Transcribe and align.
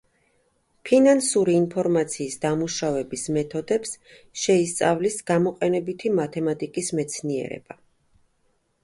ფინანსური 0.89 1.53
ინფორმაციის 1.57 2.37
დამუშავების 2.45 3.25
მეთოდებს 3.35 3.93
შეისწავლის 4.45 5.19
გამოყენებითი 5.33 6.13
მათემატიკის 6.21 6.91
მეცნიერება. 7.01 7.79